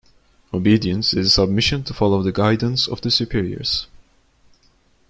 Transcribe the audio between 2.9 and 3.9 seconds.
the superiors.